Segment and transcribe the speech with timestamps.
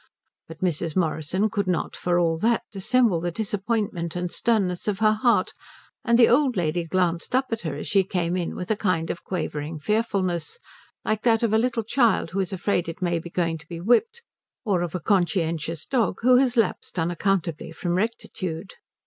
[0.47, 0.95] But Mrs.
[0.95, 5.53] Morrison could not for all that dissemble the disappointment and sternness of her heart,
[6.03, 9.11] and the old lady glanced up at her as she came in with a kind
[9.11, 10.57] of quavering fearfulness,
[11.05, 13.79] like that of a little child who is afraid it may be going to be
[13.79, 14.23] whipped,
[14.65, 18.73] or of a conscientious dog who has lapsed unaccountably from rectitude.